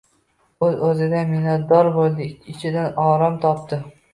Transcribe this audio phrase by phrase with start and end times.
[0.67, 2.27] O’z-o‘zidan minnatdor bo‘ldi.
[2.33, 3.83] Ich-ichidan orom topdi.